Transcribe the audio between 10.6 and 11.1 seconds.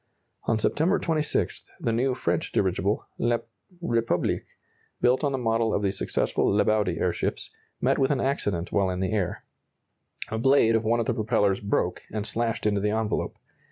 of one of